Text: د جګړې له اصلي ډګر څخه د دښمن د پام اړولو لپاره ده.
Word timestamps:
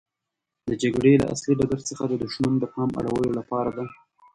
د 0.67 0.69
جګړې 0.81 1.13
له 1.21 1.25
اصلي 1.33 1.53
ډګر 1.59 1.79
څخه 1.89 2.03
د 2.07 2.13
دښمن 2.23 2.53
د 2.59 2.63
پام 2.73 2.89
اړولو 2.99 3.29
لپاره 3.39 3.69
ده. 3.77 3.85